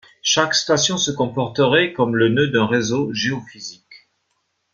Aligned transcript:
Chaque 0.23 0.55
station 0.55 0.97
se 0.97 1.11
comporterait 1.11 1.93
comme 1.93 2.15
le 2.15 2.27
nœud 2.29 2.47
d'un 2.47 2.65
réseau 2.65 3.13
géophysique. 3.13 4.09